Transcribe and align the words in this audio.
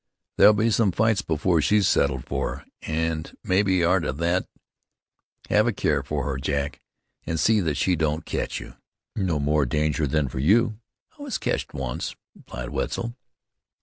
"There'll 0.39 0.55
be 0.55 0.71
some 0.71 0.91
fights 0.91 1.21
before 1.21 1.61
she's 1.61 1.87
settled 1.87 2.25
for, 2.25 2.65
an' 2.81 3.25
mebbe 3.43 3.83
arter 3.87 4.11
thet. 4.11 4.47
Have 5.51 5.67
a 5.67 5.71
care 5.73 6.01
for 6.01 6.25
her, 6.25 6.37
Jack, 6.37 6.81
an' 7.27 7.37
see 7.37 7.59
that 7.59 7.77
she 7.77 7.95
don't 7.95 8.25
ketch 8.25 8.59
you." 8.59 8.73
"No 9.15 9.37
more 9.39 9.67
danger 9.67 10.07
than 10.07 10.27
for 10.27 10.39
you." 10.39 10.79
"I 11.19 11.21
was 11.21 11.37
ketched 11.37 11.75
onct," 11.75 12.15
replied 12.33 12.69
Wetzel. 12.71 13.13